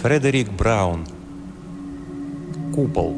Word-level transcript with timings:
Фредерик 0.00 0.48
Браун. 0.52 1.04
Купол. 2.72 3.16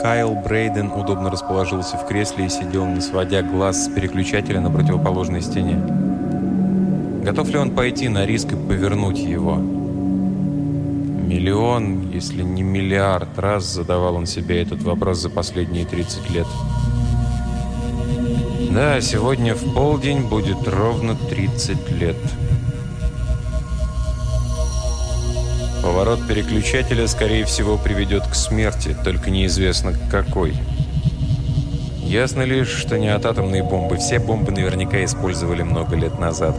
Кайл 0.00 0.34
Брейден 0.34 0.90
удобно 0.90 1.30
расположился 1.30 1.96
в 1.96 2.04
кресле 2.08 2.46
и 2.46 2.48
сидел, 2.48 2.86
не 2.86 3.00
сводя 3.00 3.42
глаз 3.42 3.84
с 3.84 3.88
переключателя 3.88 4.60
на 4.60 4.72
противоположной 4.72 5.42
стене. 5.42 5.80
Готов 7.22 7.48
ли 7.50 7.58
он 7.58 7.70
пойти 7.70 8.08
на 8.08 8.26
риск 8.26 8.52
и 8.52 8.56
повернуть 8.56 9.20
его? 9.20 9.77
Миллион, 11.28 12.10
если 12.10 12.42
не 12.42 12.62
миллиард 12.62 13.38
раз 13.38 13.64
задавал 13.64 14.14
он 14.14 14.24
себе 14.24 14.62
этот 14.62 14.82
вопрос 14.82 15.18
за 15.18 15.28
последние 15.28 15.84
30 15.84 16.30
лет. 16.30 16.46
Да, 18.70 18.98
сегодня 19.02 19.54
в 19.54 19.74
полдень 19.74 20.22
будет 20.26 20.66
ровно 20.66 21.16
30 21.16 21.90
лет. 22.00 22.16
Поворот 25.82 26.26
переключателя, 26.26 27.06
скорее 27.06 27.44
всего, 27.44 27.76
приведет 27.76 28.26
к 28.26 28.34
смерти, 28.34 28.96
только 29.04 29.28
неизвестно 29.28 29.92
к 29.92 30.10
какой. 30.10 30.54
Ясно 32.04 32.40
лишь, 32.40 32.68
что 32.68 32.98
не 32.98 33.08
от 33.08 33.26
атомной 33.26 33.60
бомбы. 33.60 33.98
Все 33.98 34.18
бомбы 34.18 34.50
наверняка 34.50 35.04
использовали 35.04 35.62
много 35.62 35.94
лет 35.94 36.18
назад. 36.18 36.56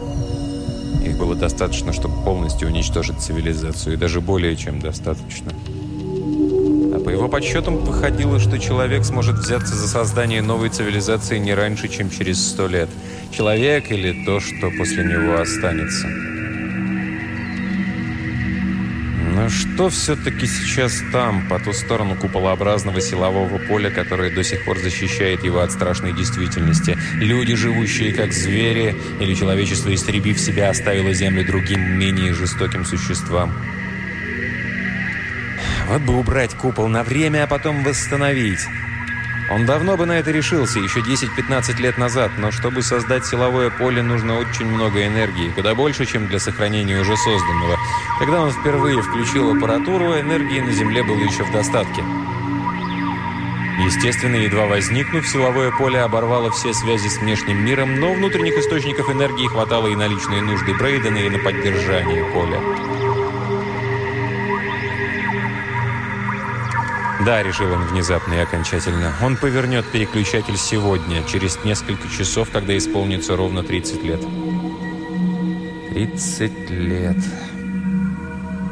Было 1.30 1.38
достаточно, 1.38 1.92
чтобы 1.92 2.24
полностью 2.24 2.66
уничтожить 2.66 3.20
цивилизацию, 3.20 3.94
и 3.94 3.96
даже 3.96 4.20
более 4.20 4.56
чем 4.56 4.80
достаточно. 4.80 5.52
А 5.52 6.98
по 6.98 7.08
его 7.08 7.28
подсчетам 7.28 7.76
выходило, 7.76 8.40
что 8.40 8.58
человек 8.58 9.04
сможет 9.04 9.36
взяться 9.36 9.76
за 9.76 9.86
создание 9.86 10.42
новой 10.42 10.70
цивилизации 10.70 11.38
не 11.38 11.54
раньше, 11.54 11.86
чем 11.86 12.10
через 12.10 12.44
сто 12.44 12.66
лет. 12.66 12.88
Человек 13.30 13.92
или 13.92 14.24
то, 14.24 14.40
что 14.40 14.72
после 14.76 15.04
него 15.04 15.40
останется. 15.40 16.08
Но 19.40 19.48
что 19.48 19.88
все-таки 19.88 20.46
сейчас 20.46 21.02
там, 21.12 21.48
по 21.48 21.58
ту 21.58 21.72
сторону 21.72 22.14
куполообразного 22.14 23.00
силового 23.00 23.56
поля, 23.56 23.90
которое 23.90 24.30
до 24.30 24.44
сих 24.44 24.66
пор 24.66 24.78
защищает 24.78 25.42
его 25.42 25.60
от 25.60 25.72
страшной 25.72 26.12
действительности? 26.12 26.98
Люди, 27.14 27.54
живущие 27.54 28.12
как 28.12 28.34
звери, 28.34 28.94
или 29.18 29.32
человечество, 29.32 29.94
истребив 29.94 30.38
себя, 30.38 30.68
оставило 30.68 31.14
Землю 31.14 31.46
другим, 31.46 31.98
менее 31.98 32.34
жестоким 32.34 32.84
существам? 32.84 33.54
Вот 35.88 36.02
бы 36.02 36.18
убрать 36.18 36.54
купол 36.54 36.88
на 36.88 37.02
время, 37.02 37.44
а 37.44 37.46
потом 37.46 37.82
восстановить. 37.82 38.60
Он 39.50 39.66
давно 39.66 39.96
бы 39.96 40.06
на 40.06 40.12
это 40.12 40.30
решился, 40.30 40.78
еще 40.78 41.00
10-15 41.00 41.80
лет 41.80 41.98
назад, 41.98 42.30
но 42.38 42.52
чтобы 42.52 42.82
создать 42.82 43.26
силовое 43.26 43.70
поле, 43.70 44.00
нужно 44.00 44.38
очень 44.38 44.66
много 44.66 45.04
энергии, 45.04 45.50
куда 45.50 45.74
больше, 45.74 46.06
чем 46.06 46.28
для 46.28 46.38
сохранения 46.38 47.00
уже 47.00 47.16
созданного. 47.16 47.76
Когда 48.20 48.42
он 48.42 48.52
впервые 48.52 49.02
включил 49.02 49.56
аппаратуру, 49.56 50.20
энергии 50.20 50.60
на 50.60 50.70
Земле 50.70 51.02
было 51.02 51.18
еще 51.18 51.42
в 51.42 51.50
достатке. 51.50 52.04
Естественно, 53.84 54.36
едва 54.36 54.66
возникнув, 54.66 55.26
силовое 55.26 55.72
поле 55.72 56.00
оборвало 56.00 56.52
все 56.52 56.72
связи 56.72 57.08
с 57.08 57.18
внешним 57.18 57.64
миром, 57.64 57.98
но 57.98 58.12
внутренних 58.12 58.56
источников 58.56 59.10
энергии 59.10 59.48
хватало 59.48 59.88
и 59.88 59.96
на 59.96 60.06
личные 60.06 60.42
нужды 60.42 60.74
Брейдена, 60.74 61.18
и 61.18 61.28
на 61.28 61.38
поддержание 61.38 62.24
поля. 62.32 62.99
Да, 67.24 67.42
решил 67.42 67.70
он 67.70 67.84
внезапно 67.84 68.32
и 68.34 68.38
окончательно. 68.38 69.12
Он 69.22 69.36
повернет 69.36 69.84
переключатель 69.92 70.56
сегодня, 70.56 71.22
через 71.24 71.62
несколько 71.64 72.08
часов, 72.08 72.50
когда 72.50 72.76
исполнится 72.76 73.36
ровно 73.36 73.62
30 73.62 74.02
лет. 74.02 74.20
30 75.90 76.70
лет. 76.70 77.18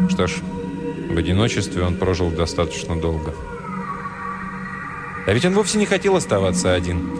Что 0.08 0.26
ж, 0.26 0.36
в 1.10 1.18
одиночестве 1.18 1.82
он 1.82 1.96
прожил 1.96 2.30
достаточно 2.30 2.98
долго. 2.98 3.34
А 5.26 5.32
ведь 5.32 5.44
он 5.44 5.52
вовсе 5.52 5.76
не 5.76 5.84
хотел 5.84 6.16
оставаться 6.16 6.72
один. 6.72 7.10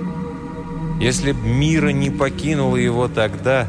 Если 0.99 1.33
б 1.33 1.47
мира 1.47 1.89
не 1.89 2.09
покинула 2.09 2.77
его 2.77 3.07
тогда, 3.07 3.69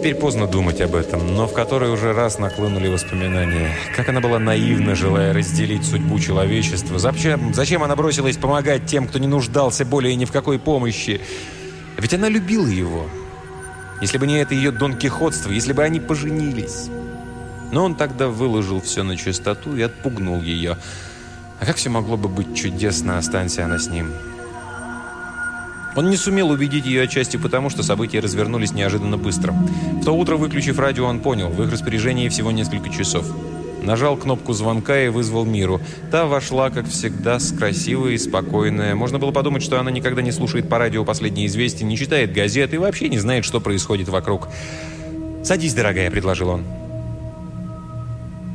Теперь 0.00 0.14
поздно 0.14 0.46
думать 0.46 0.80
об 0.80 0.94
этом, 0.94 1.34
но 1.34 1.46
в 1.46 1.52
который 1.52 1.90
уже 1.90 2.14
раз 2.14 2.38
наклынули 2.38 2.88
воспоминания. 2.88 3.76
Как 3.94 4.08
она 4.08 4.22
была 4.22 4.38
наивна, 4.38 4.94
желая 4.94 5.34
разделить 5.34 5.84
судьбу 5.84 6.18
человечества. 6.18 6.98
Зачем, 6.98 7.52
зачем 7.52 7.82
она 7.82 7.96
бросилась 7.96 8.38
помогать 8.38 8.86
тем, 8.86 9.06
кто 9.06 9.18
не 9.18 9.26
нуждался 9.26 9.84
более 9.84 10.16
ни 10.16 10.24
в 10.24 10.32
какой 10.32 10.58
помощи? 10.58 11.20
Ведь 11.98 12.14
она 12.14 12.30
любила 12.30 12.66
его. 12.66 13.10
Если 14.00 14.16
бы 14.16 14.26
не 14.26 14.40
это 14.40 14.54
ее 14.54 14.70
донкихотство, 14.70 15.50
если 15.50 15.74
бы 15.74 15.82
они 15.82 16.00
поженились. 16.00 16.88
Но 17.70 17.84
он 17.84 17.94
тогда 17.94 18.28
выложил 18.28 18.80
все 18.80 19.02
на 19.02 19.18
чистоту 19.18 19.76
и 19.76 19.82
отпугнул 19.82 20.40
ее. 20.40 20.78
А 21.60 21.66
как 21.66 21.76
все 21.76 21.90
могло 21.90 22.16
бы 22.16 22.30
быть 22.30 22.56
чудесно, 22.56 23.18
останься 23.18 23.66
она 23.66 23.78
с 23.78 23.88
ним? 23.88 24.14
Он 25.96 26.08
не 26.08 26.16
сумел 26.16 26.50
убедить 26.50 26.86
ее 26.86 27.02
отчасти 27.02 27.36
потому, 27.36 27.70
что 27.70 27.82
события 27.82 28.20
развернулись 28.20 28.72
неожиданно 28.72 29.16
быстро. 29.16 29.52
В 29.52 30.04
то 30.04 30.12
утро, 30.12 30.36
выключив 30.36 30.78
радио, 30.78 31.06
он 31.06 31.20
понял, 31.20 31.48
в 31.48 31.62
их 31.62 31.72
распоряжении 31.72 32.28
всего 32.28 32.52
несколько 32.52 32.90
часов. 32.90 33.26
Нажал 33.82 34.16
кнопку 34.16 34.52
звонка 34.52 35.02
и 35.02 35.08
вызвал 35.08 35.44
Миру. 35.44 35.80
Та 36.10 36.26
вошла, 36.26 36.70
как 36.70 36.86
всегда, 36.86 37.38
с 37.38 37.50
красивой 37.50 38.14
и 38.14 38.18
спокойная. 38.18 38.94
Можно 38.94 39.18
было 39.18 39.32
подумать, 39.32 39.62
что 39.62 39.80
она 39.80 39.90
никогда 39.90 40.22
не 40.22 40.32
слушает 40.32 40.68
по 40.68 40.78
радио 40.78 41.04
последние 41.04 41.46
известия, 41.46 41.86
не 41.86 41.96
читает 41.96 42.32
газеты 42.32 42.76
и 42.76 42.78
вообще 42.78 43.08
не 43.08 43.18
знает, 43.18 43.44
что 43.44 43.60
происходит 43.60 44.08
вокруг. 44.08 44.48
«Садись, 45.42 45.74
дорогая»,— 45.74 46.10
предложил 46.12 46.50
он. 46.50 46.79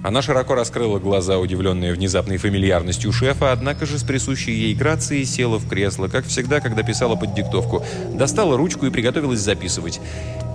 Она 0.06 0.22
широко 0.22 0.54
раскрыла 0.54 1.00
глаза, 1.00 1.40
удивленные 1.40 1.92
внезапной 1.92 2.38
фамильярностью 2.38 3.12
шефа, 3.12 3.52
однако 3.52 3.88
же 3.88 3.98
с 3.98 4.04
присущей 4.04 4.52
ей 4.52 4.76
грацией 4.76 5.26
села 5.26 5.58
в 5.58 5.68
кресло, 5.68 6.08
как 6.10 6.28
всегда, 6.28 6.60
когда 6.60 6.84
писала 6.84 7.16
под 7.16 7.34
диктовку. 7.34 7.84
Достала 8.14 8.56
ручку 8.56 8.86
и 8.86 8.92
приготовилась 8.92 9.40
записывать. 9.40 10.00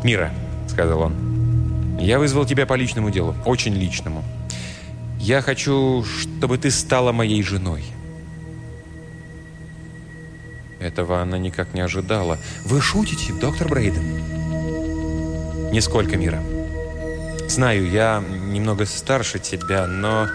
«Мира»,— 0.04 0.32
сказал 0.68 1.00
он,— 1.00 1.98
«я 2.00 2.20
вызвал 2.20 2.46
тебя 2.46 2.64
по 2.64 2.74
личному 2.74 3.10
делу, 3.10 3.34
очень 3.44 3.74
личному. 3.74 4.22
Я 5.18 5.42
хочу, 5.42 6.04
чтобы 6.04 6.56
ты 6.56 6.70
стала 6.70 7.10
моей 7.10 7.42
женой». 7.42 7.82
Этого 10.78 11.22
она 11.22 11.38
никак 11.38 11.74
не 11.74 11.80
ожидала. 11.80 12.38
«Вы 12.64 12.80
шутите, 12.80 13.32
доктор 13.32 13.68
Брейден?» 13.68 14.22
«Нисколько, 15.72 16.16
Мира». 16.16 16.40
Знаю, 17.50 17.90
я 17.90 18.22
немного 18.30 18.86
старше 18.86 19.40
тебя, 19.40 19.88
но... 19.88 20.28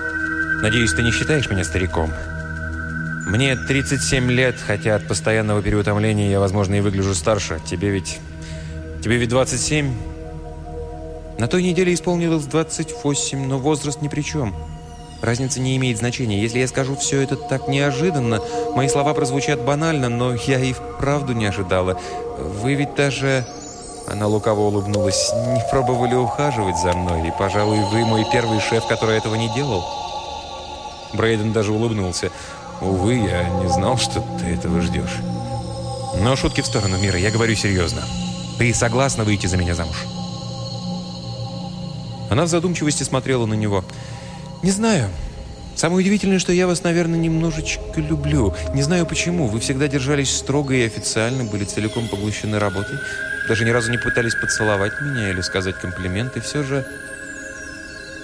Надеюсь, 0.61 0.91
ты 0.91 1.01
не 1.01 1.11
считаешь 1.11 1.49
меня 1.49 1.63
стариком? 1.63 2.11
Мне 3.25 3.55
37 3.55 4.29
лет, 4.31 4.57
хотя 4.59 4.95
от 4.95 5.07
постоянного 5.07 5.61
переутомления 5.61 6.29
я, 6.29 6.41
возможно, 6.41 6.75
и 6.75 6.81
выгляжу 6.81 7.15
старше. 7.15 7.61
Тебе 7.65 7.89
ведь... 7.91 8.19
Тебе 9.01 9.15
ведь 9.15 9.29
27? 9.29 9.95
На 11.39 11.47
той 11.47 11.63
неделе 11.63 11.93
исполнилось 11.93 12.47
28, 12.47 13.47
но 13.47 13.59
возраст 13.59 14.01
ни 14.01 14.09
при 14.09 14.21
чем. 14.21 14.53
Разница 15.21 15.61
не 15.61 15.77
имеет 15.77 15.97
значения. 15.97 16.41
Если 16.41 16.59
я 16.59 16.67
скажу 16.67 16.97
все 16.97 17.21
это 17.21 17.37
так 17.37 17.69
неожиданно, 17.69 18.41
мои 18.75 18.89
слова 18.89 19.13
прозвучат 19.13 19.61
банально, 19.61 20.09
но 20.09 20.35
я 20.35 20.59
и 20.59 20.73
вправду 20.73 21.31
не 21.31 21.45
ожидала. 21.45 21.97
Вы 22.37 22.73
ведь 22.73 22.93
даже... 22.95 23.47
Она 24.07 24.27
лукаво 24.27 24.61
улыбнулась. 24.61 25.31
«Не 25.33 25.63
пробовали 25.71 26.13
ухаживать 26.13 26.77
за 26.77 26.93
мной, 26.93 27.27
и, 27.27 27.33
пожалуй, 27.37 27.79
вы 27.91 28.05
мой 28.05 28.25
первый 28.31 28.59
шеф, 28.59 28.85
который 28.87 29.17
этого 29.17 29.35
не 29.35 29.53
делал». 29.53 29.83
Брейден 31.13 31.53
даже 31.53 31.71
улыбнулся. 31.71 32.31
«Увы, 32.81 33.15
я 33.15 33.49
не 33.49 33.69
знал, 33.69 33.97
что 33.97 34.23
ты 34.39 34.45
этого 34.45 34.81
ждешь». 34.81 35.21
«Но 36.21 36.35
шутки 36.35 36.61
в 36.61 36.65
сторону, 36.65 36.97
Мира, 36.97 37.17
я 37.17 37.31
говорю 37.31 37.55
серьезно. 37.55 38.01
Ты 38.57 38.73
согласна 38.73 39.23
выйти 39.23 39.47
за 39.47 39.57
меня 39.57 39.75
замуж?» 39.75 40.05
Она 42.29 42.43
в 42.43 42.47
задумчивости 42.47 43.03
смотрела 43.03 43.45
на 43.45 43.53
него. 43.53 43.83
«Не 44.61 44.71
знаю. 44.71 45.09
Самое 45.75 45.99
удивительное, 45.99 46.39
что 46.39 46.53
я 46.53 46.67
вас, 46.67 46.83
наверное, 46.83 47.19
немножечко 47.19 47.99
люблю. 47.99 48.53
Не 48.73 48.81
знаю 48.81 49.05
почему. 49.05 49.47
Вы 49.47 49.59
всегда 49.59 49.87
держались 49.87 50.35
строго 50.35 50.73
и 50.73 50.85
официально, 50.85 51.43
были 51.43 51.65
целиком 51.65 52.07
поглощены 52.07 52.59
работой. 52.59 52.97
Даже 53.47 53.63
ни 53.63 53.69
разу 53.69 53.91
не 53.91 53.97
пытались 53.97 54.35
поцеловать 54.35 55.01
меня 55.01 55.29
или 55.29 55.41
сказать 55.41 55.75
комплименты. 55.75 56.41
Все 56.41 56.63
же 56.63 56.85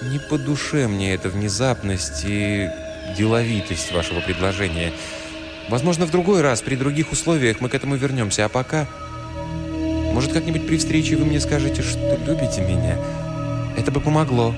не 0.02 0.18
по 0.18 0.36
душе 0.36 0.88
мне 0.88 1.14
эта 1.14 1.28
внезапность 1.28 2.24
и 2.24 2.68
деловитость 3.16 3.92
вашего 3.92 4.20
предложения. 4.20 4.92
Возможно, 5.68 6.06
в 6.06 6.10
другой 6.10 6.40
раз, 6.40 6.60
при 6.60 6.74
других 6.74 7.12
условиях 7.12 7.60
мы 7.60 7.68
к 7.68 7.74
этому 7.74 7.94
вернемся. 7.96 8.44
А 8.44 8.48
пока... 8.48 8.86
Может, 10.12 10.32
как-нибудь 10.32 10.66
при 10.66 10.76
встрече 10.76 11.16
вы 11.16 11.24
мне 11.24 11.40
скажете, 11.40 11.82
что 11.82 12.18
любите 12.26 12.60
меня? 12.60 12.98
Это 13.78 13.90
бы 13.90 14.00
помогло. 14.00 14.54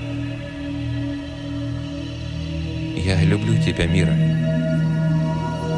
Я 2.96 3.22
люблю 3.22 3.62
тебя, 3.62 3.86
Мира. 3.86 4.16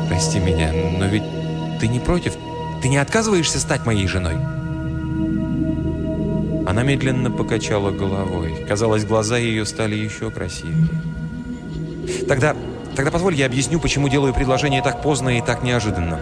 Прости 0.08 0.38
меня, 0.38 0.72
но 0.72 1.06
ведь 1.06 1.24
ты 1.80 1.88
не 1.88 1.98
против? 1.98 2.34
Ты 2.80 2.88
не 2.88 2.98
отказываешься 2.98 3.58
стать 3.58 3.84
моей 3.84 4.06
женой?» 4.06 4.55
Она 6.76 6.82
медленно 6.82 7.30
покачала 7.30 7.90
головой. 7.90 8.54
Казалось, 8.68 9.06
глаза 9.06 9.38
ее 9.38 9.64
стали 9.64 9.94
еще 9.94 10.30
красивее. 10.30 10.90
«Тогда, 12.28 12.54
тогда 12.94 13.10
позволь 13.10 13.34
я 13.34 13.46
объясню, 13.46 13.80
почему 13.80 14.10
делаю 14.10 14.34
предложение 14.34 14.82
так 14.82 15.00
поздно 15.00 15.38
и 15.38 15.40
так 15.40 15.62
неожиданно. 15.62 16.20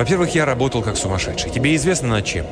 Во-первых, 0.00 0.34
я 0.34 0.44
работал 0.44 0.82
как 0.82 0.96
сумасшедший. 0.96 1.52
Тебе 1.52 1.76
известно 1.76 2.08
над 2.08 2.24
чем?» 2.24 2.44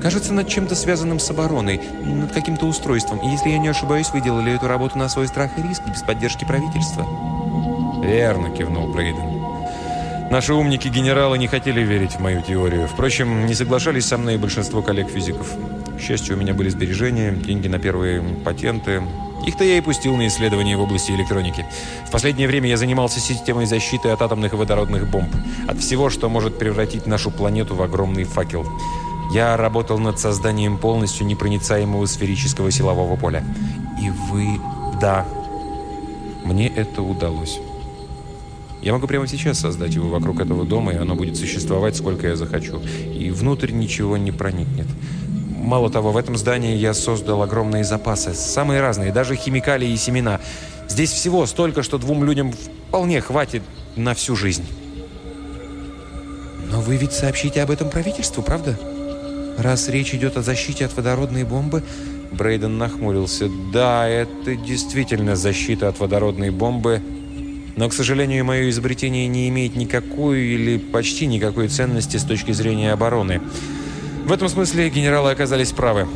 Кажется, 0.00 0.32
над 0.32 0.46
чем-то 0.46 0.76
связанным 0.76 1.18
с 1.18 1.28
обороной, 1.28 1.80
над 2.04 2.30
каким-то 2.30 2.66
устройством. 2.66 3.18
И 3.18 3.30
если 3.32 3.48
я 3.48 3.58
не 3.58 3.66
ошибаюсь, 3.66 4.10
вы 4.10 4.20
делали 4.20 4.54
эту 4.54 4.68
работу 4.68 4.96
на 4.96 5.08
свой 5.08 5.26
страх 5.26 5.50
и 5.58 5.62
риск, 5.62 5.82
без 5.88 6.02
поддержки 6.02 6.44
правительства. 6.44 7.04
«Верно»,— 8.04 8.48
кивнул 8.56 8.92
Брейден. 8.92 9.41
Наши 10.32 10.54
умники-генералы 10.54 11.36
не 11.36 11.46
хотели 11.46 11.82
верить 11.82 12.12
в 12.12 12.20
мою 12.20 12.40
теорию. 12.40 12.88
Впрочем, 12.88 13.44
не 13.44 13.52
соглашались 13.52 14.06
со 14.06 14.16
мной 14.16 14.36
и 14.36 14.38
большинство 14.38 14.80
коллег-физиков. 14.80 15.46
К 15.98 16.00
счастью, 16.00 16.36
у 16.36 16.40
меня 16.40 16.54
были 16.54 16.70
сбережения, 16.70 17.32
деньги 17.32 17.68
на 17.68 17.78
первые 17.78 18.22
патенты. 18.42 19.02
Их-то 19.46 19.62
я 19.62 19.76
и 19.76 19.82
пустил 19.82 20.16
на 20.16 20.26
исследования 20.26 20.74
в 20.74 20.80
области 20.80 21.12
электроники. 21.12 21.66
В 22.06 22.10
последнее 22.10 22.48
время 22.48 22.70
я 22.70 22.78
занимался 22.78 23.20
системой 23.20 23.66
защиты 23.66 24.08
от 24.08 24.22
атомных 24.22 24.54
и 24.54 24.56
водородных 24.56 25.06
бомб. 25.10 25.28
От 25.68 25.80
всего, 25.80 26.08
что 26.08 26.30
может 26.30 26.58
превратить 26.58 27.06
нашу 27.06 27.30
планету 27.30 27.74
в 27.74 27.82
огромный 27.82 28.24
факел. 28.24 28.66
Я 29.34 29.58
работал 29.58 29.98
над 29.98 30.18
созданием 30.18 30.78
полностью 30.78 31.26
непроницаемого 31.26 32.06
сферического 32.06 32.70
силового 32.70 33.16
поля. 33.16 33.44
И 34.00 34.08
вы... 34.08 34.58
Да, 34.98 35.26
мне 36.42 36.68
это 36.68 37.02
удалось. 37.02 37.60
Я 38.82 38.92
могу 38.92 39.06
прямо 39.06 39.28
сейчас 39.28 39.60
создать 39.60 39.94
его 39.94 40.08
вокруг 40.08 40.40
этого 40.40 40.64
дома, 40.64 40.92
и 40.92 40.96
оно 40.96 41.14
будет 41.14 41.36
существовать, 41.36 41.94
сколько 41.94 42.26
я 42.26 42.34
захочу. 42.34 42.82
И 43.14 43.30
внутрь 43.30 43.70
ничего 43.70 44.16
не 44.16 44.32
проникнет. 44.32 44.88
Мало 45.56 45.88
того, 45.88 46.10
в 46.10 46.16
этом 46.16 46.36
здании 46.36 46.76
я 46.76 46.92
создал 46.92 47.42
огромные 47.42 47.84
запасы, 47.84 48.34
самые 48.34 48.80
разные, 48.80 49.12
даже 49.12 49.36
химикалии 49.36 49.88
и 49.88 49.96
семена. 49.96 50.40
Здесь 50.88 51.12
всего 51.12 51.46
столько, 51.46 51.84
что 51.84 51.96
двум 51.96 52.24
людям 52.24 52.52
вполне 52.52 53.20
хватит 53.20 53.62
на 53.94 54.14
всю 54.14 54.34
жизнь. 54.34 54.64
Но 56.68 56.80
вы 56.80 56.96
ведь 56.96 57.12
сообщите 57.12 57.62
об 57.62 57.70
этом 57.70 57.88
правительству, 57.88 58.42
правда? 58.42 58.76
Раз 59.58 59.88
речь 59.88 60.12
идет 60.12 60.36
о 60.36 60.42
защите 60.42 60.86
от 60.86 60.96
водородной 60.96 61.44
бомбы, 61.44 61.84
Брейден 62.32 62.78
нахмурился. 62.78 63.48
Да, 63.72 64.08
это 64.08 64.56
действительно 64.56 65.36
защита 65.36 65.86
от 65.86 66.00
водородной 66.00 66.50
бомбы– 66.50 67.00
но, 67.76 67.88
к 67.88 67.94
сожалению, 67.94 68.44
мое 68.44 68.68
изобретение 68.70 69.26
не 69.28 69.48
имеет 69.48 69.76
никакой 69.76 70.40
или 70.40 70.78
почти 70.78 71.26
никакой 71.26 71.68
ценности 71.68 72.16
с 72.16 72.24
точки 72.24 72.52
зрения 72.52 72.92
обороны. 72.92 73.40
В 74.26 74.32
этом 74.32 74.48
смысле 74.48 74.88
генералы 74.90 75.30
оказались 75.30 75.72
правы. 75.72 76.06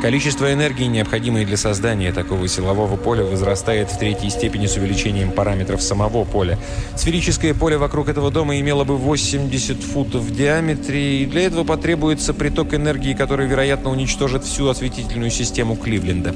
Количество 0.00 0.52
энергии, 0.52 0.84
необходимой 0.84 1.44
для 1.44 1.56
создания 1.56 2.12
такого 2.12 2.46
силового 2.46 2.96
поля, 2.96 3.24
возрастает 3.24 3.90
в 3.90 3.98
третьей 3.98 4.30
степени 4.30 4.66
с 4.66 4.76
увеличением 4.76 5.32
параметров 5.32 5.82
самого 5.82 6.24
поля. 6.24 6.56
Сферическое 6.94 7.52
поле 7.52 7.78
вокруг 7.78 8.08
этого 8.08 8.30
дома 8.30 8.60
имело 8.60 8.84
бы 8.84 8.96
80 8.96 9.82
футов 9.82 10.22
в 10.22 10.36
диаметре, 10.36 11.22
и 11.22 11.26
для 11.26 11.42
этого 11.42 11.64
потребуется 11.64 12.32
приток 12.32 12.74
энергии, 12.74 13.12
который, 13.12 13.48
вероятно, 13.48 13.90
уничтожит 13.90 14.44
всю 14.44 14.68
осветительную 14.68 15.32
систему 15.32 15.74
Кливленда. 15.74 16.32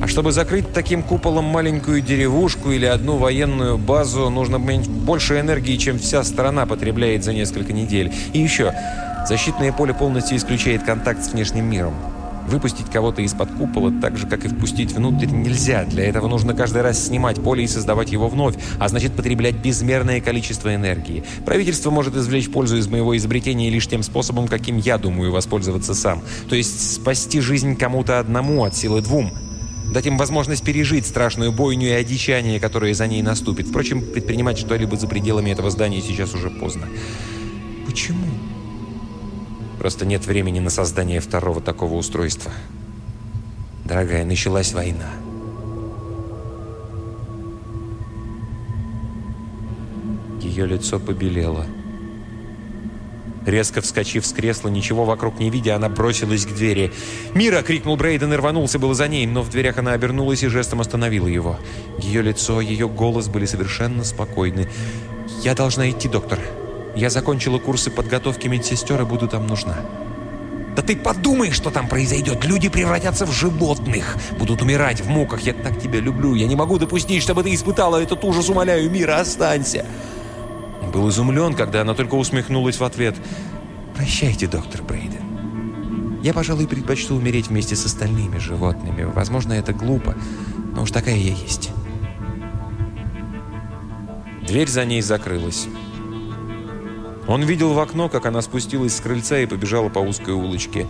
А 0.00 0.06
чтобы 0.06 0.32
закрыть 0.32 0.72
таким 0.72 1.02
куполом 1.02 1.44
маленькую 1.44 2.00
деревушку 2.00 2.70
или 2.70 2.84
одну 2.84 3.16
военную 3.16 3.78
базу, 3.78 4.28
нужно 4.28 4.58
больше 4.58 5.40
энергии, 5.40 5.76
чем 5.76 5.98
вся 5.98 6.22
страна 6.24 6.66
потребляет 6.66 7.24
за 7.24 7.32
несколько 7.32 7.72
недель. 7.72 8.12
И 8.32 8.40
еще, 8.40 8.74
защитное 9.28 9.72
поле 9.72 9.94
полностью 9.94 10.36
исключает 10.36 10.82
контакт 10.82 11.24
с 11.24 11.32
внешним 11.32 11.70
миром. 11.70 11.94
Выпустить 12.46 12.90
кого-то 12.90 13.22
из-под 13.22 13.50
купола, 13.52 13.90
так 14.02 14.18
же, 14.18 14.26
как 14.26 14.44
и 14.44 14.48
впустить 14.48 14.92
внутрь, 14.92 15.28
нельзя. 15.28 15.84
Для 15.84 16.04
этого 16.04 16.28
нужно 16.28 16.52
каждый 16.52 16.82
раз 16.82 17.06
снимать 17.06 17.42
поле 17.42 17.64
и 17.64 17.66
создавать 17.66 18.12
его 18.12 18.28
вновь, 18.28 18.56
а 18.78 18.88
значит 18.88 19.14
потреблять 19.14 19.54
безмерное 19.54 20.20
количество 20.20 20.74
энергии. 20.74 21.24
Правительство 21.46 21.90
может 21.90 22.14
извлечь 22.14 22.50
пользу 22.50 22.76
из 22.76 22.86
моего 22.88 23.16
изобретения 23.16 23.70
лишь 23.70 23.86
тем 23.86 24.02
способом, 24.02 24.48
каким 24.48 24.76
я 24.76 24.98
думаю 24.98 25.32
воспользоваться 25.32 25.94
сам. 25.94 26.20
То 26.50 26.56
есть 26.56 26.96
спасти 26.96 27.40
жизнь 27.40 27.76
кому-то 27.76 28.18
одному 28.18 28.64
от 28.64 28.76
силы 28.76 29.00
двум– 29.00 29.32
дать 29.92 30.06
им 30.06 30.16
возможность 30.16 30.64
пережить 30.64 31.06
страшную 31.06 31.52
бойню 31.52 31.88
и 31.88 31.92
одичание, 31.92 32.60
которое 32.60 32.94
за 32.94 33.06
ней 33.06 33.22
наступит. 33.22 33.68
Впрочем, 33.68 34.02
предпринимать 34.02 34.58
что-либо 34.58 34.96
за 34.96 35.06
пределами 35.06 35.50
этого 35.50 35.70
здания 35.70 36.00
сейчас 36.00 36.34
уже 36.34 36.50
поздно. 36.50 36.88
Почему? 37.86 38.26
Просто 39.78 40.06
нет 40.06 40.26
времени 40.26 40.60
на 40.60 40.70
создание 40.70 41.20
второго 41.20 41.60
такого 41.60 41.94
устройства. 41.94 42.50
Дорогая, 43.84 44.24
началась 44.24 44.72
война. 44.72 45.10
Ее 50.40 50.66
лицо 50.66 50.98
побелело. 50.98 51.66
Резко 53.46 53.82
вскочив 53.82 54.26
с 54.26 54.32
кресла, 54.32 54.68
ничего 54.68 55.04
вокруг 55.04 55.38
не 55.38 55.50
видя, 55.50 55.76
она 55.76 55.88
бросилась 55.88 56.46
к 56.46 56.54
двери. 56.54 56.92
«Мира!»— 57.34 57.62
крикнул 57.66 57.96
Брейден 57.96 58.32
и 58.32 58.36
рванулся 58.36 58.78
было 58.78 58.94
за 58.94 59.06
ней, 59.06 59.26
но 59.26 59.42
в 59.42 59.50
дверях 59.50 59.76
она 59.78 59.92
обернулась 59.92 60.42
и 60.42 60.48
жестом 60.48 60.80
остановила 60.80 61.26
его. 61.26 61.58
Ее 61.98 62.22
лицо, 62.22 62.60
ее 62.60 62.88
голос 62.88 63.28
были 63.28 63.44
совершенно 63.44 64.02
спокойны. 64.04 64.68
«Я 65.42 65.54
должна 65.54 65.90
идти, 65.90 66.08
доктор. 66.08 66.38
Я 66.96 67.10
закончила 67.10 67.58
курсы 67.58 67.90
подготовки 67.90 68.48
медсестер 68.48 69.02
и 69.02 69.04
буду 69.04 69.28
там 69.28 69.46
нужна». 69.46 69.76
«Да 70.74 70.82
ты 70.82 70.96
подумай, 70.96 71.52
что 71.52 71.70
там 71.70 71.86
произойдет! 71.86 72.44
Люди 72.44 72.68
превратятся 72.68 73.26
в 73.26 73.32
животных! 73.32 74.16
Будут 74.38 74.62
умирать 74.62 75.02
в 75.02 75.08
муках! 75.08 75.42
Я 75.42 75.52
так 75.52 75.78
тебя 75.80 76.00
люблю! 76.00 76.34
Я 76.34 76.48
не 76.48 76.56
могу 76.56 76.78
допустить, 76.78 77.22
чтобы 77.22 77.44
ты 77.44 77.54
испытала 77.54 78.02
этот 78.02 78.24
ужас! 78.24 78.48
Умоляю, 78.48 78.90
Мира, 78.90 79.20
останься!» 79.20 79.84
Был 80.94 81.08
изумлен, 81.08 81.54
когда 81.54 81.80
она 81.80 81.92
только 81.94 82.14
усмехнулась 82.14 82.78
в 82.78 82.84
ответ. 82.84 83.16
«Прощайте, 83.96 84.46
доктор 84.46 84.82
Брейден. 84.82 86.20
Я, 86.22 86.32
пожалуй, 86.32 86.68
предпочту 86.68 87.16
умереть 87.16 87.48
вместе 87.48 87.74
с 87.74 87.84
остальными 87.84 88.38
животными. 88.38 89.02
Возможно, 89.02 89.54
это 89.54 89.72
глупо, 89.72 90.14
но 90.72 90.82
уж 90.82 90.92
такая 90.92 91.16
я 91.16 91.32
есть». 91.32 91.70
Дверь 94.46 94.68
за 94.68 94.84
ней 94.84 95.02
закрылась. 95.02 95.66
Он 97.26 97.42
видел 97.42 97.72
в 97.72 97.78
окно, 97.80 98.08
как 98.08 98.26
она 98.26 98.40
спустилась 98.40 98.94
с 98.94 99.00
крыльца 99.00 99.38
и 99.40 99.46
побежала 99.46 99.88
по 99.88 99.98
узкой 99.98 100.34
улочке. 100.34 100.86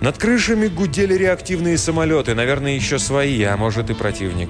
Над 0.00 0.16
крышами 0.16 0.68
гудели 0.68 1.12
реактивные 1.12 1.76
самолеты, 1.76 2.34
наверное, 2.34 2.74
еще 2.74 2.98
свои, 2.98 3.42
а 3.42 3.58
может 3.58 3.90
и 3.90 3.94
противник. 3.94 4.48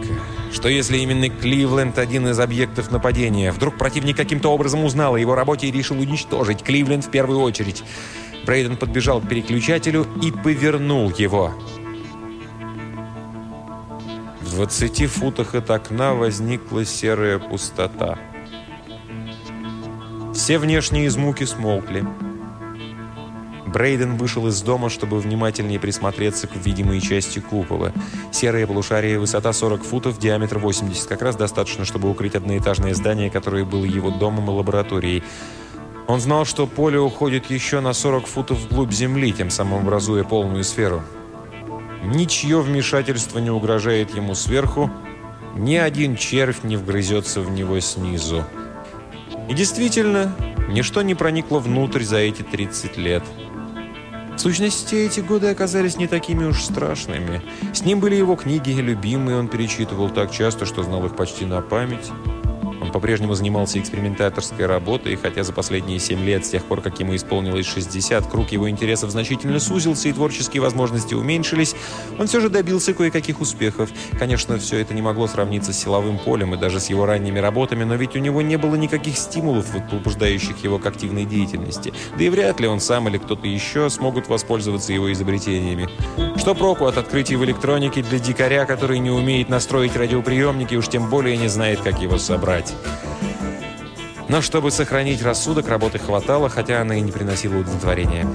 Что 0.53 0.69
если 0.69 0.99
именно 0.99 1.29
Кливленд 1.29 1.99
один 1.99 2.29
из 2.29 2.39
объектов 2.39 2.93
нападения? 2.93 3.51
Вдруг 3.51 3.77
противник 3.77 4.17
каким-то 4.17 4.53
образом 4.53 4.85
узнал 4.85 5.17
о 5.17 5.19
его 5.19 5.35
работе 5.35 5.67
и 5.67 5.73
решил 5.73 5.99
уничтожить 5.99 6.63
Кливленд 6.63 7.05
в 7.05 7.11
первую 7.11 7.41
очередь. 7.41 7.83
Брейден 8.47 8.77
подбежал 8.77 9.21
к 9.21 9.29
переключателю 9.29 10.07
и 10.23 10.31
повернул 10.31 11.13
его. 11.19 11.53
В 14.41 14.55
20 14.55 15.07
футах 15.07 15.57
от 15.57 15.69
окна 15.71 16.15
возникла 16.15 16.85
серая 16.85 17.41
пустота. 17.41 18.19
Все 20.33 20.59
внешние 20.59 21.11
звуки 21.11 21.43
смолкли. 21.43 22.05
Брейден 23.71 24.17
вышел 24.17 24.49
из 24.49 24.61
дома, 24.63 24.91
чтобы 24.91 25.21
внимательнее 25.21 25.79
присмотреться 25.79 26.49
к 26.49 26.57
видимой 26.57 27.01
части 27.01 27.39
купола. 27.39 27.93
Серое 28.33 28.67
полушарие, 28.67 29.21
высота 29.21 29.53
40 29.53 29.85
футов, 29.85 30.19
диаметр 30.19 30.59
80. 30.59 31.07
Как 31.07 31.23
раз 31.23 31.37
достаточно, 31.37 31.85
чтобы 31.85 32.11
укрыть 32.11 32.35
одноэтажное 32.35 32.95
здание, 32.95 33.31
которое 33.31 33.65
было 33.65 33.85
его 33.85 34.11
домом 34.11 34.49
и 34.49 34.51
лабораторией. 34.51 35.23
Он 36.09 36.21
знал, 36.21 36.45
что 36.45 36.67
поле 36.67 36.99
уходит 36.99 37.49
еще 37.49 37.79
на 37.79 37.93
40 37.93 38.27
футов 38.27 38.59
вглубь 38.59 38.93
земли, 38.93 39.33
тем 39.33 39.51
самым 39.51 39.83
образуя 39.83 40.25
полную 40.25 40.65
сферу. 40.65 41.03
Ничье 42.03 42.61
вмешательство 42.61 43.39
не 43.39 43.51
угрожает 43.51 44.13
ему 44.17 44.35
сверху, 44.35 44.91
ни 45.55 45.77
один 45.77 46.17
червь 46.17 46.65
не 46.65 46.77
вгрызется 46.77 47.41
в 47.41 47.53
него 47.53 47.79
снизу. 47.79 48.45
И 49.49 49.55
действительно, 49.55 50.35
ничто 50.69 51.03
не 51.03 51.15
проникло 51.15 51.61
внутрь 51.61 52.03
за 52.03 52.17
эти 52.17 52.43
30 52.43 52.97
лет. 52.97 53.23
В 54.41 54.43
сущности, 54.43 54.95
эти 54.95 55.21
годы 55.21 55.49
оказались 55.49 55.99
не 55.99 56.07
такими 56.07 56.45
уж 56.45 56.63
страшными. 56.63 57.43
С 57.75 57.85
ним 57.85 58.01
были 58.01 58.15
его 58.15 58.37
книги, 58.37 58.71
любимые, 58.71 59.37
он 59.37 59.49
перечитывал 59.49 60.09
так 60.09 60.31
часто, 60.33 60.65
что 60.65 60.83
знал 60.83 61.05
их 61.05 61.15
почти 61.15 61.45
на 61.45 61.61
память. 61.61 62.11
Он 62.81 62.91
по-прежнему 62.93 63.35
занимался 63.35 63.79
экспериментаторской 63.79 64.67
работой, 64.67 65.17
хотя 65.17 65.43
за 65.45 65.53
последние 65.53 65.99
7 65.99 66.25
лет, 66.25 66.47
с 66.47 66.51
тех 66.51 66.65
пор, 66.65 66.81
как 66.81 66.99
ему 67.01 67.15
исполнилось 67.15 67.67
60, 67.67 68.27
круг 68.27 68.53
его 68.53 68.71
интересов 68.71 69.11
значительно 69.11 69.61
сузился 69.61 70.09
и 70.09 70.13
творческие 70.13 70.63
возможности 70.63 71.15
уменьшились, 71.15 71.75
он 72.19 72.27
все 72.27 72.41
же 72.41 72.49
добился 72.49 72.95
кое-каких 72.95 73.41
успехов. 73.41 73.91
Конечно, 74.19 74.59
все 74.59 74.79
это 74.79 74.95
не 74.95 75.03
могло 75.03 75.27
сравниться 75.27 75.73
с 75.73 75.79
силовым 75.79 76.19
полем 76.19 76.55
и 76.55 76.59
даже 76.59 76.81
с 76.81 76.91
его 76.91 77.07
ранними 77.07 77.39
работами, 77.39 77.85
но 77.85 77.95
ведь 77.95 78.17
у 78.17 78.19
него 78.19 78.43
не 78.43 78.57
было 78.57 78.75
никаких 78.77 79.17
стимулов, 79.17 79.67
побуждающих 79.91 80.63
его 80.65 80.79
к 80.79 80.87
активной 80.87 81.25
деятельности. 81.25 81.93
Да 82.17 82.25
и 82.25 82.29
вряд 82.29 82.61
ли 82.61 82.67
он 82.67 82.81
сам 82.81 83.09
или 83.09 83.19
кто-то 83.19 83.47
еще 83.47 83.91
смогут 83.91 84.29
воспользоваться 84.29 84.93
его 84.93 85.13
изобретениями. 85.13 85.89
Что 86.37 86.55
проку 86.55 86.87
от 86.87 86.97
открытий 86.97 87.37
в 87.37 87.45
электронике 87.45 88.03
для 88.03 88.19
дикаря, 88.19 88.65
который 88.65 88.99
не 88.99 89.11
умеет 89.11 89.49
настроить 89.51 89.97
радиоприемники 89.97 90.75
уж 90.75 90.89
тем 90.89 91.11
более 91.11 91.37
не 91.37 91.49
знает, 91.49 91.81
как 91.81 92.01
его 92.01 92.17
собрать? 92.17 92.70
Но 94.29 94.41
чтобы 94.41 94.71
сохранить 94.71 95.23
рассудок, 95.23 95.69
работы 95.69 95.99
хватало, 95.99 96.49
хотя 96.49 96.81
она 96.81 96.97
и 96.97 97.01
не 97.01 97.11
приносила 97.11 97.59
удовлетворения. 97.59 98.27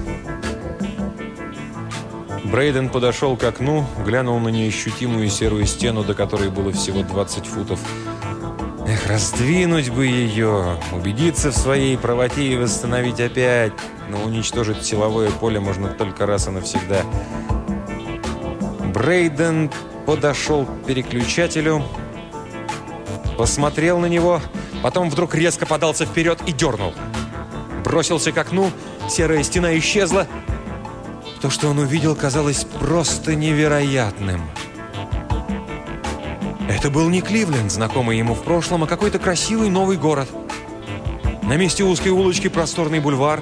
Брейден 2.43 2.89
подошел 2.89 3.35
к 3.37 3.43
окну, 3.43 3.85
глянул 4.05 4.39
на 4.39 4.49
неощутимую 4.49 5.29
серую 5.29 5.65
стену, 5.65 6.03
до 6.03 6.13
которой 6.13 6.49
было 6.49 6.71
всего 6.71 7.01
20 7.01 7.47
футов. 7.47 7.79
Эх, 8.87 9.07
раздвинуть 9.07 9.89
бы 9.89 10.05
ее, 10.05 10.77
убедиться 10.91 11.51
в 11.51 11.57
своей 11.57 11.97
правоте 11.97 12.45
и 12.45 12.55
восстановить 12.55 13.19
опять. 13.19 13.73
Но 14.09 14.21
уничтожить 14.21 14.85
силовое 14.85 15.31
поле 15.31 15.59
можно 15.59 15.89
только 15.89 16.25
раз 16.25 16.47
и 16.47 16.51
навсегда. 16.51 17.01
Брейден 18.93 19.71
подошел 20.05 20.65
к 20.65 20.85
переключателю, 20.85 21.83
посмотрел 23.37 23.99
на 23.99 24.07
него, 24.07 24.41
потом 24.81 25.09
вдруг 25.09 25.35
резко 25.35 25.65
подался 25.65 26.05
вперед 26.05 26.39
и 26.45 26.51
дернул. 26.51 26.93
Бросился 27.83 28.31
к 28.31 28.37
окну, 28.37 28.71
серая 29.09 29.43
стена 29.43 29.77
исчезла. 29.77 30.27
То, 31.41 31.49
что 31.49 31.69
он 31.69 31.79
увидел, 31.79 32.15
казалось 32.15 32.65
просто 32.79 33.35
невероятным. 33.35 34.41
Это 36.67 36.89
был 36.89 37.09
не 37.09 37.21
Кливленд, 37.21 37.71
знакомый 37.71 38.17
ему 38.17 38.33
в 38.33 38.43
прошлом, 38.43 38.83
а 38.83 38.87
какой-то 38.87 39.19
красивый 39.19 39.69
новый 39.69 39.97
город. 39.97 40.27
На 41.43 41.57
месте 41.57 41.83
узкой 41.83 42.09
улочки 42.09 42.47
просторный 42.47 42.99
бульвар. 42.99 43.41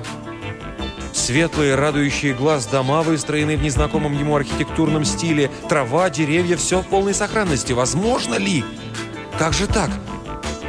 Светлые, 1.13 1.75
радующие 1.75 2.33
глаз 2.33 2.65
дома, 2.65 3.01
выстроенные 3.01 3.55
в 3.55 3.63
незнакомом 3.63 4.17
ему 4.17 4.35
архитектурном 4.35 5.05
стиле. 5.05 5.49
Трава, 5.69 6.09
деревья, 6.09 6.57
все 6.57 6.81
в 6.81 6.87
полной 6.87 7.13
сохранности. 7.13 7.71
Возможно 7.71 8.35
ли? 8.35 8.65
Как 9.37 9.53
же 9.53 9.67
так? 9.67 9.89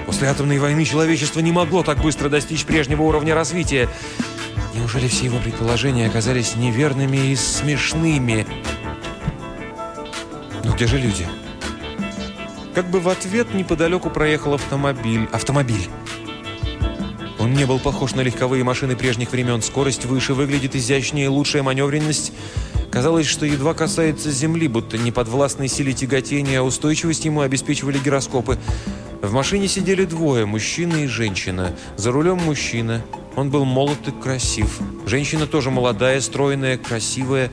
После 0.07 0.29
атомной 0.29 0.59
войны 0.59 0.85
человечество 0.85 1.41
не 1.41 1.53
могло 1.53 1.83
так 1.83 1.99
быстро 1.99 2.29
достичь 2.29 2.65
прежнего 2.65 3.03
уровня 3.03 3.35
развития. 3.35 3.89
Неужели 4.75 5.09
все 5.09 5.27
его 5.27 5.39
предположения 5.39 6.07
оказались 6.07 6.57
неверными 6.57 7.17
и 7.17 7.37
смешными? 7.37 8.47
Но 10.65 10.73
где 10.73 10.87
же 10.87 10.99
люди? 10.99 11.27
Как 12.75 12.91
бы 12.91 13.01
в 13.01 13.09
ответ 13.09 13.55
неподалеку 13.55 14.11
проехал 14.11 14.55
автомобиль. 14.55 15.29
Автомобиль. 15.33 15.89
Он 17.39 17.53
не 17.53 17.67
был 17.67 17.79
похож 17.79 18.15
на 18.15 18.23
легковые 18.23 18.65
машины 18.65 18.97
прежних 18.97 19.31
времен. 19.31 19.63
Скорость 19.63 20.07
выше, 20.07 20.35
выглядит 20.35 20.75
изящнее, 20.75 21.29
лучшая 21.29 21.63
маневренность. 21.63 22.33
Казалось, 22.95 23.27
что 23.27 23.45
едва 23.45 23.75
касается 23.75 24.31
земли, 24.31 24.69
будто 24.69 24.97
не 24.97 25.11
подвластной 25.11 25.67
силе 25.67 25.93
тяготения, 25.93 26.61
а 26.61 26.63
устойчивость 26.63 27.25
ему 27.25 27.41
обеспечивали 27.41 27.99
гироскопы. 27.99 28.57
В 29.21 29.33
машине 29.33 29.67
сидели 29.67 30.05
двое, 30.05 30.47
мужчина 30.47 30.99
и 30.99 31.09
женщина. 31.09 31.75
За 31.97 32.13
рулем 32.13 32.37
мужчина. 32.37 33.03
Он 33.35 33.51
был 33.51 33.65
молод 33.65 33.99
и 34.07 34.13
красив. 34.13 34.79
Женщина 35.07 35.49
тоже 35.49 35.73
молодая, 35.73 36.21
стройная, 36.21 36.79
красивая. 36.79 37.51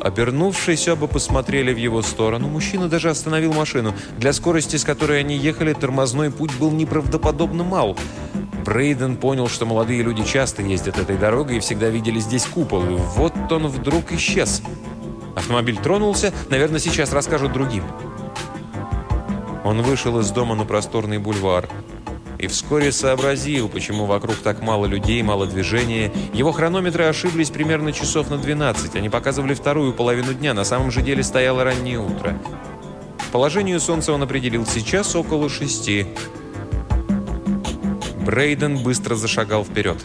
Обернувшись, 0.00 0.88
оба 0.88 1.06
посмотрели 1.06 1.74
в 1.74 1.76
его 1.76 2.00
сторону. 2.00 2.48
Мужчина 2.48 2.88
даже 2.88 3.10
остановил 3.10 3.52
машину. 3.52 3.94
Для 4.16 4.32
скорости, 4.32 4.76
с 4.76 4.84
которой 4.84 5.20
они 5.20 5.36
ехали, 5.36 5.74
тормозной 5.74 6.30
путь 6.30 6.54
был 6.54 6.70
неправдоподобно 6.70 7.64
мал. 7.64 7.98
Брейден 8.68 9.16
понял, 9.16 9.48
что 9.48 9.64
молодые 9.64 10.02
люди 10.02 10.22
часто 10.22 10.60
ездят 10.60 10.98
этой 10.98 11.16
дорогой 11.16 11.56
и 11.56 11.60
всегда 11.60 11.88
видели 11.88 12.20
здесь 12.20 12.44
купол. 12.44 12.84
И 12.84 12.96
вот 13.16 13.32
он 13.50 13.66
вдруг 13.66 14.12
исчез. 14.12 14.60
Автомобиль 15.34 15.78
тронулся. 15.78 16.34
Наверное, 16.50 16.78
сейчас 16.78 17.14
расскажут 17.14 17.54
другим. 17.54 17.82
Он 19.64 19.80
вышел 19.80 20.18
из 20.18 20.30
дома 20.32 20.54
на 20.54 20.66
просторный 20.66 21.16
бульвар 21.16 21.66
и 22.38 22.46
вскоре 22.46 22.92
сообразил, 22.92 23.70
почему 23.70 24.04
вокруг 24.04 24.36
так 24.36 24.60
мало 24.60 24.84
людей, 24.84 25.22
мало 25.22 25.46
движения. 25.46 26.12
Его 26.34 26.52
хронометры 26.52 27.04
ошиблись 27.04 27.48
примерно 27.48 27.94
часов 27.94 28.28
на 28.28 28.36
12. 28.36 28.96
Они 28.96 29.08
показывали 29.08 29.54
вторую 29.54 29.94
половину 29.94 30.34
дня, 30.34 30.52
на 30.52 30.64
самом 30.64 30.90
же 30.90 31.00
деле 31.00 31.22
стояло 31.22 31.64
раннее 31.64 32.00
утро. 32.00 32.38
Положению 33.32 33.80
солнца 33.80 34.12
он 34.12 34.22
определил 34.22 34.66
сейчас 34.66 35.16
около 35.16 35.48
шести. 35.48 36.06
Брейден 38.28 38.76
быстро 38.76 39.14
зашагал 39.14 39.64
вперед. 39.64 39.96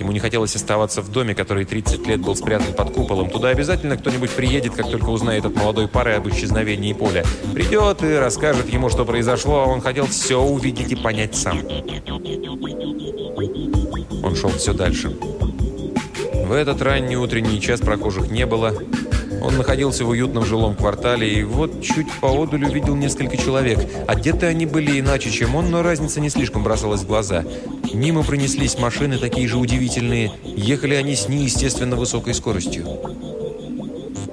Ему 0.00 0.10
не 0.10 0.18
хотелось 0.18 0.56
оставаться 0.56 1.00
в 1.00 1.12
доме, 1.12 1.32
который 1.32 1.64
30 1.64 2.04
лет 2.08 2.20
был 2.20 2.34
спрятан 2.34 2.74
под 2.74 2.90
куполом. 2.92 3.30
Туда 3.30 3.50
обязательно 3.50 3.96
кто-нибудь 3.96 4.32
приедет, 4.32 4.74
как 4.74 4.90
только 4.90 5.10
узнает 5.10 5.44
от 5.44 5.54
молодой 5.54 5.86
пары 5.86 6.14
об 6.14 6.28
исчезновении 6.28 6.92
поля. 6.92 7.24
Придет 7.54 8.02
и 8.02 8.14
расскажет 8.14 8.68
ему, 8.70 8.90
что 8.90 9.04
произошло, 9.04 9.60
а 9.60 9.66
он 9.66 9.80
хотел 9.80 10.06
все 10.06 10.40
увидеть 10.40 10.90
и 10.90 10.96
понять 10.96 11.36
сам. 11.36 11.60
Он 14.24 14.34
шел 14.34 14.50
все 14.50 14.72
дальше. 14.72 15.16
В 16.46 16.50
этот 16.50 16.82
ранний 16.82 17.16
утренний 17.16 17.60
час 17.60 17.78
прохожих 17.78 18.28
не 18.32 18.44
было. 18.44 18.74
Он 19.40 19.56
находился 19.56 20.04
в 20.04 20.10
уютном 20.10 20.44
жилом 20.44 20.74
квартале, 20.74 21.32
и 21.32 21.42
вот 21.42 21.82
чуть 21.82 22.06
поодаль 22.20 22.64
увидел 22.64 22.94
несколько 22.94 23.36
человек. 23.36 23.78
Одеты 24.06 24.46
они 24.46 24.66
были 24.66 25.00
иначе, 25.00 25.30
чем 25.30 25.54
он, 25.54 25.70
но 25.70 25.82
разница 25.82 26.20
не 26.20 26.28
слишком 26.28 26.62
бросалась 26.62 27.02
в 27.02 27.06
глаза. 27.06 27.44
Мимо 27.92 28.22
пронеслись 28.22 28.78
машины, 28.78 29.18
такие 29.18 29.48
же 29.48 29.56
удивительные. 29.56 30.32
Ехали 30.44 30.94
они 30.94 31.16
с 31.16 31.28
неестественно 31.28 31.96
высокой 31.96 32.34
скоростью. 32.34 32.86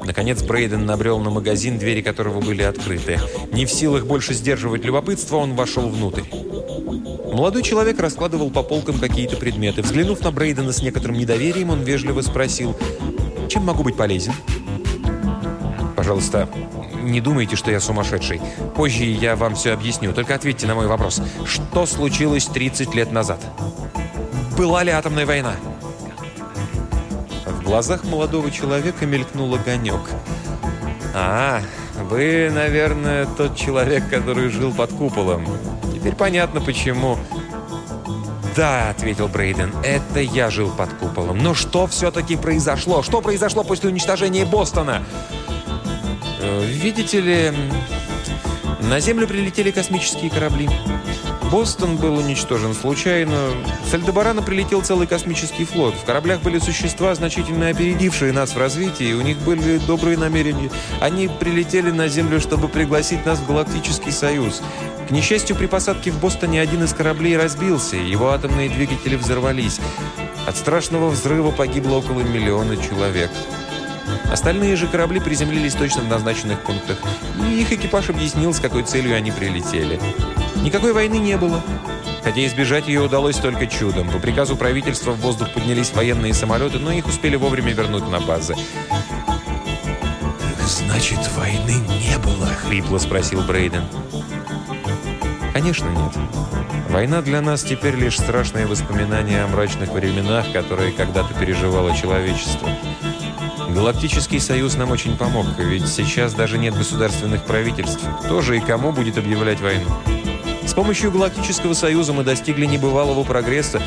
Наконец 0.04 0.42
Брейден 0.42 0.86
набрел 0.86 1.20
на 1.20 1.30
магазин, 1.30 1.78
двери 1.80 2.02
которого 2.02 2.40
были 2.40 2.64
открыты. 2.64 3.20
Не 3.52 3.66
в 3.66 3.72
силах 3.72 4.06
больше 4.06 4.34
сдерживать 4.34 4.86
любопытство, 4.86 5.38
он 5.38 5.56
вошел 5.56 5.90
внутрь. 5.90 6.24
Молодой 7.34 7.62
человек 7.62 8.00
раскладывал 8.00 8.50
по 8.50 8.64
полкам 8.64 9.00
какие-то 9.00 9.38
предметы. 9.38 9.82
Взглянув 9.82 10.22
на 10.22 10.32
Брейдена 10.32 10.72
с 10.72 10.82
некоторым 10.82 11.18
недоверием, 11.18 11.70
он 11.70 11.82
вежливо 11.82 12.22
спросил, 12.22 12.76
«Чем 13.50 13.64
могу 13.64 13.84
быть 13.84 13.98
полезен?» 13.98 14.34
Пожалуйста, 15.98 16.48
не 17.02 17.20
думайте, 17.22 17.56
что 17.56 17.72
я 17.72 17.80
сумасшедший. 17.80 18.40
Позже 18.76 19.04
я 19.04 19.36
вам 19.36 19.56
все 19.56 19.74
объясню. 19.74 20.14
Только 20.14 20.36
ответьте 20.36 20.68
на 20.68 20.76
мой 20.76 20.86
вопрос. 20.86 21.20
Что 21.44 21.88
случилось 21.88 22.46
30 22.46 22.94
лет 22.94 23.12
назад? 23.12 23.40
Была 24.56 24.84
ли 24.84 24.92
атомная 24.92 25.26
война? 25.26 25.56
В 27.48 27.64
глазах 27.64 28.04
молодого 28.04 28.52
человека 28.52 29.08
мелькнул 29.08 29.56
огонек. 29.56 30.02
«А, 31.16 31.62
вы, 32.10 32.52
наверное, 32.54 33.26
тот 33.26 33.56
человек, 33.56 34.08
который 34.08 34.50
жил 34.50 34.72
под 34.72 34.92
куполом. 34.92 35.48
Теперь 35.96 36.14
понятно, 36.14 36.62
почему...» 36.62 37.18
«Да»,— 38.56 38.90
ответил 38.92 39.28
Брейден,— 39.28 39.74
«это 39.84 40.20
я 40.20 40.52
жил 40.52 40.70
под 40.70 40.94
куполом. 40.94 41.40
Но 41.40 41.56
что 41.56 41.88
все-таки 41.88 42.36
произошло? 42.36 43.02
Что 43.02 43.22
произошло 43.22 43.64
после 43.64 43.90
уничтожения 43.90 44.46
Бостона?» 44.46 45.02
Видите 46.66 47.20
ли, 47.20 47.54
на 48.82 49.00
Землю 49.00 49.28
прилетели 49.28 49.72
космические 49.72 50.30
корабли. 50.30 50.70
Бостон 51.52 51.96
был 51.96 52.18
уничтожен 52.18 52.74
случайно. 52.74 53.52
С 53.90 53.94
Альдебарана 53.94 54.42
прилетел 54.42 54.82
целый 54.82 55.08
космический 55.08 55.64
флот. 55.64 55.96
В 55.96 56.04
кораблях 56.04 56.42
были 56.42 56.60
существа, 56.60 57.16
значительно 57.16 57.70
опередившие 57.70 58.34
нас 58.34 58.54
в 58.54 58.58
развитии, 58.58 59.14
у 59.14 59.22
них 59.22 59.38
были 59.40 59.78
добрые 59.78 60.18
намерения. 60.18 60.70
Они 61.00 61.30
прилетели 61.30 61.92
на 61.92 62.10
Землю, 62.10 62.42
чтобы 62.42 62.68
пригласить 62.68 63.26
нас 63.26 63.40
в 63.40 63.48
Галактический 63.48 64.12
Союз. 64.12 64.62
К 65.08 65.12
несчастью, 65.12 65.56
при 65.56 65.68
посадке 65.68 66.12
в 66.12 66.20
Бостоне 66.20 66.62
один 66.62 66.84
из 66.84 66.94
кораблей 66.94 67.38
разбился, 67.38 67.96
его 67.96 68.32
атомные 68.32 68.70
двигатели 68.70 69.16
взорвались. 69.16 69.80
От 70.46 70.58
страшного 70.58 71.10
взрыва 71.10 71.52
погибло 71.52 71.96
около 71.96 72.22
миллиона 72.22 72.76
человек. 72.76 73.32
Остальные 74.32 74.76
же 74.76 74.88
корабли 74.88 75.20
приземлились 75.20 75.74
точно 75.74 76.02
в 76.02 76.08
назначенных 76.08 76.62
пунктах, 76.62 76.98
и 77.42 77.62
их 77.62 77.72
экипаж 77.72 78.10
объяснил, 78.10 78.54
с 78.54 78.60
какой 78.60 78.84
целью 78.84 79.16
они 79.16 79.32
прилетели. 79.32 80.00
Никакой 80.58 80.94
войны 80.94 81.16
не 81.16 81.38
было. 81.38 81.62
Хотя 82.24 82.46
избежать 82.46 82.88
ее 82.88 83.02
удалось 83.02 83.38
только 83.38 83.68
чудом. 83.68 84.10
По 84.10 84.20
приказу 84.20 84.58
правительства 84.58 85.12
в 85.12 85.22
воздух 85.22 85.54
поднялись 85.54 85.94
военные 85.94 86.34
самолеты, 86.34 86.78
но 86.80 86.92
их 86.92 87.08
успели 87.08 87.36
вовремя 87.36 87.72
вернуть 87.72 88.08
на 88.10 88.20
базы. 88.20 88.56
«Значит, 90.66 91.20
войны 91.38 91.76
не 91.88 92.18
было?»— 92.18 92.48
хрипло 92.68 92.98
спросил 92.98 93.42
Брейден. 93.44 93.84
Конечно, 95.58 95.88
нет. 95.90 96.14
Война 96.92 97.24
для 97.24 97.42
нас 97.42 97.64
теперь 97.64 97.96
лишь 97.96 98.20
страшные 98.20 98.68
воспоминания 98.68 99.44
о 99.44 99.48
мрачных 99.48 99.92
временах, 99.92 100.52
которые 100.54 100.92
когда-то 100.92 101.34
переживало 101.34 101.98
человечество. 101.98 102.70
Галактический 103.78 104.40
союз 104.40 104.76
нам 104.76 104.90
очень 104.90 105.16
помог, 105.16 105.46
ведь 105.60 105.88
сейчас 105.88 106.34
даже 106.34 106.58
нет 106.58 106.76
государственных 106.76 107.44
правительств. 107.44 108.04
Кто 108.24 108.42
же 108.42 108.58
и 108.58 108.60
кому 108.60 108.92
будет 108.92 109.20
объявлять 109.20 109.62
войну? 109.62 109.86
С 110.66 110.74
помощью 110.74 111.12
Галактического 111.12 111.74
союза 111.74 112.12
мы 112.12 112.24
достигли 112.24 112.66
небывалого 112.66 113.24
прогресса. 113.24 113.80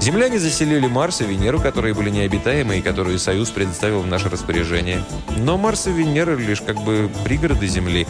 Земляне 0.00 0.38
заселили 0.38 0.86
Марс 0.86 1.20
и 1.20 1.24
Венеру, 1.24 1.58
которые 1.58 1.94
были 1.94 2.10
необитаемы 2.10 2.78
и 2.78 2.80
которые 2.80 3.18
Союз 3.18 3.50
предоставил 3.50 4.02
в 4.02 4.06
наше 4.06 4.28
распоряжение. 4.28 5.04
Но 5.38 5.58
Марс 5.58 5.88
и 5.88 5.90
Венера 5.90 6.36
лишь 6.36 6.60
как 6.60 6.80
бы 6.84 7.10
пригороды 7.24 7.66
Земли. 7.66 8.06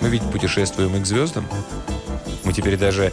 Мы 0.00 0.08
ведь 0.08 0.22
путешествуем 0.22 0.96
и 0.96 1.00
к 1.00 1.06
звездам. 1.06 1.46
Мы 2.42 2.52
теперь 2.52 2.76
даже... 2.76 3.12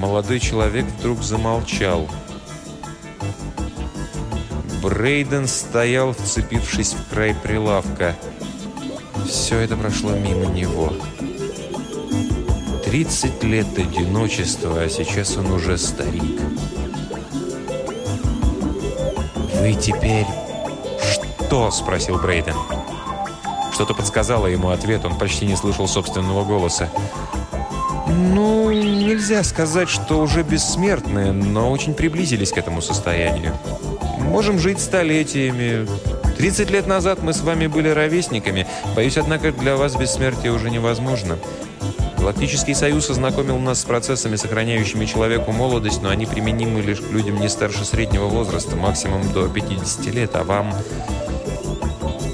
Молодой 0.00 0.40
человек 0.40 0.86
вдруг 0.98 1.22
замолчал. 1.22 2.08
Брейден 4.82 5.46
стоял, 5.46 6.14
вцепившись 6.14 6.94
в 6.94 7.10
край 7.10 7.34
прилавка. 7.34 8.16
Все 9.26 9.58
это 9.58 9.76
прошло 9.76 10.12
мимо 10.12 10.46
него. 10.46 10.92
30 12.86 13.42
лет 13.44 13.66
одиночества, 13.78 14.82
а 14.82 14.88
сейчас 14.88 15.36
он 15.36 15.52
уже 15.52 15.76
старик. 15.76 16.40
«Вы 19.60 19.74
теперь...» 19.74 20.26
«Что?»– 21.02 21.70
спросил 21.72 22.18
Брейден. 22.18 22.56
Что-то 23.72 23.92
подсказало 23.92 24.46
ему 24.46 24.70
ответ, 24.70 25.04
он 25.04 25.18
почти 25.18 25.46
не 25.46 25.56
слышал 25.56 25.86
собственного 25.88 26.44
голоса. 26.44 26.88
«Ну, 28.08 28.70
нельзя 28.70 29.44
сказать, 29.44 29.90
что 29.90 30.20
уже 30.20 30.42
бессмертные, 30.42 31.32
но 31.32 31.70
очень 31.70 31.92
приблизились 31.94 32.50
к 32.50 32.58
этому 32.58 32.80
состоянию. 32.80 33.52
Можем 34.30 34.60
жить 34.60 34.78
столетиями. 34.78 35.88
30 36.38 36.70
лет 36.70 36.86
назад 36.86 37.20
мы 37.20 37.32
с 37.32 37.40
вами 37.40 37.66
были 37.66 37.88
ровесниками. 37.88 38.64
Боюсь, 38.94 39.18
однако, 39.18 39.50
для 39.50 39.76
вас 39.76 39.96
бессмертие 39.96 40.52
уже 40.52 40.70
невозможно. 40.70 41.36
Галактический 42.16 42.76
союз 42.76 43.10
ознакомил 43.10 43.58
нас 43.58 43.80
с 43.80 43.84
процессами, 43.84 44.36
сохраняющими 44.36 45.04
человеку 45.04 45.50
молодость, 45.50 46.00
но 46.00 46.10
они 46.10 46.26
применимы 46.26 46.80
лишь 46.80 47.00
к 47.00 47.10
людям 47.10 47.40
не 47.40 47.48
старше 47.48 47.84
среднего 47.84 48.26
возраста, 48.26 48.76
максимум 48.76 49.32
до 49.32 49.48
50 49.48 50.06
лет, 50.14 50.30
а 50.36 50.44
вам... 50.44 50.72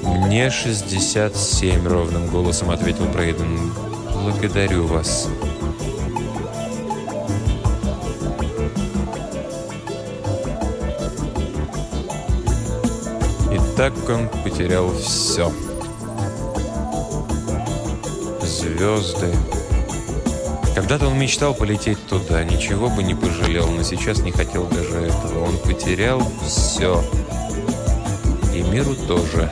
«Мне 0.03 0.49
67»,— 0.49 1.89
ровным 1.89 2.27
голосом 2.27 2.71
ответил 2.71 3.07
Брейден. 3.07 3.73
«Благодарю 4.23 4.87
вас». 4.87 5.31
Так 13.77 13.93
он 14.09 14.29
потерял 14.43 14.91
все. 14.99 15.53
Звезды, 18.41 19.31
когда-то 20.75 21.09
он 21.09 21.19
мечтал 21.19 21.53
полететь 21.55 21.99
туда, 22.07 22.43
ничего 22.43 22.89
бы 22.89 23.03
не 23.03 23.15
пожалел, 23.15 23.69
но 23.69 23.83
сейчас 23.83 24.21
не 24.21 24.33
хотел 24.33 24.65
даже 24.65 25.07
этого. 25.07 25.45
Он 25.45 25.59
потерял 25.59 26.23
все. 26.47 27.05
И 28.55 28.63
миру 28.63 28.95
тоже. 29.07 29.51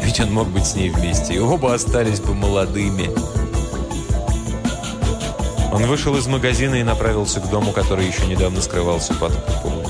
Ведь 0.00 0.20
он 0.20 0.32
мог 0.32 0.48
быть 0.48 0.66
с 0.66 0.76
ней 0.76 0.90
вместе, 0.90 1.34
и 1.34 1.38
оба 1.40 1.74
остались 1.74 2.20
бы 2.20 2.34
молодыми. 2.34 3.10
Он 5.72 5.86
вышел 5.86 6.16
из 6.16 6.26
магазина 6.26 6.76
и 6.76 6.82
направился 6.84 7.40
к 7.40 7.50
дому, 7.50 7.72
который 7.72 8.06
еще 8.06 8.26
недавно 8.26 8.60
скрывался 8.60 9.14
под 9.14 9.32
куполом. 9.34 9.81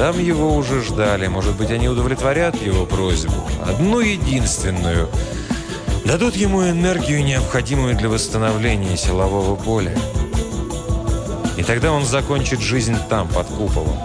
Там 0.00 0.18
его 0.18 0.56
уже 0.56 0.80
ждали. 0.80 1.26
Может 1.26 1.56
быть, 1.56 1.70
они 1.70 1.86
удовлетворят 1.86 2.56
его 2.62 2.86
просьбу. 2.86 3.34
Одну 3.62 4.00
единственную– 4.00 5.10
дадут 6.06 6.36
ему 6.36 6.62
энергию, 6.66 7.22
необходимую 7.22 7.94
для 7.94 8.08
восстановления 8.08 8.96
силового 8.96 9.56
поля. 9.56 9.94
И 11.58 11.62
тогда 11.62 11.92
он 11.92 12.06
закончит 12.06 12.60
жизнь 12.60 12.96
там, 13.10 13.28
под 13.28 13.46
куполом. 13.48 13.98